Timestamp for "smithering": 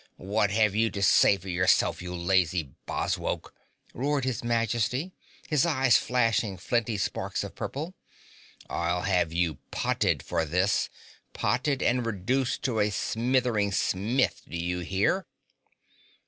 12.89-13.71